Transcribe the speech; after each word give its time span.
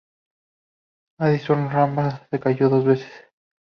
Addison 1.19 1.67
Randall 1.69 2.25
se 2.31 2.39
casó 2.39 2.69
dos 2.69 2.85
veces. 2.85 3.11